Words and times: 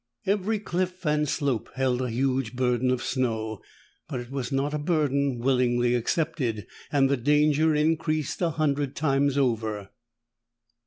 Every 0.25 0.57
cliff 0.57 1.05
and 1.05 1.29
slope 1.29 1.69
held 1.75 2.01
a 2.01 2.09
huge 2.09 2.55
burden 2.55 2.89
of 2.89 3.03
snow, 3.03 3.61
but 4.09 4.19
it 4.19 4.31
was 4.31 4.51
not 4.51 4.73
a 4.73 4.79
burden 4.79 5.37
willingly 5.37 5.93
accepted. 5.93 6.65
And 6.91 7.07
the 7.07 7.17
danger 7.17 7.75
increased 7.75 8.41
a 8.41 8.49
hundred 8.49 8.95
times 8.95 9.37
over. 9.37 9.91